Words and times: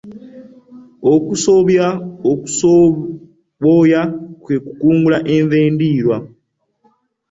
Okusoboya 2.31 4.01
kwe 4.43 4.55
kukungula 4.65 5.17
enva 5.35 5.55
endiirwa. 5.65 6.17